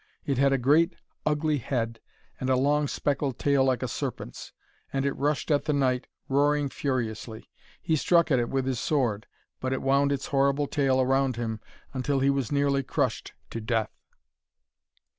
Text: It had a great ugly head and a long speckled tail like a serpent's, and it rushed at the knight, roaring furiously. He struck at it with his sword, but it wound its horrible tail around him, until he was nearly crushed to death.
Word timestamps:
It 0.25 0.39
had 0.39 0.51
a 0.51 0.57
great 0.57 0.95
ugly 1.27 1.59
head 1.59 1.99
and 2.39 2.49
a 2.49 2.55
long 2.55 2.87
speckled 2.87 3.37
tail 3.37 3.63
like 3.63 3.83
a 3.83 3.87
serpent's, 3.87 4.51
and 4.91 5.05
it 5.05 5.13
rushed 5.13 5.51
at 5.51 5.65
the 5.65 5.73
knight, 5.73 6.07
roaring 6.27 6.69
furiously. 6.69 7.51
He 7.83 7.95
struck 7.95 8.31
at 8.31 8.39
it 8.39 8.49
with 8.49 8.65
his 8.65 8.79
sword, 8.79 9.27
but 9.59 9.73
it 9.73 9.81
wound 9.83 10.11
its 10.11 10.25
horrible 10.33 10.65
tail 10.65 10.99
around 10.99 11.35
him, 11.35 11.59
until 11.93 12.19
he 12.19 12.31
was 12.31 12.51
nearly 12.51 12.81
crushed 12.81 13.33
to 13.51 13.61
death. 13.61 13.91